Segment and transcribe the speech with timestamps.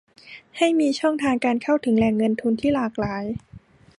[0.57, 3.23] ให้มีช่องทางการเข้าถึงแหล่งเงินทุนที่หลากหลาย